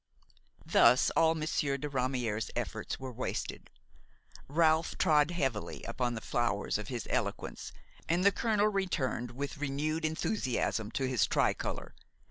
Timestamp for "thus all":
0.65-1.35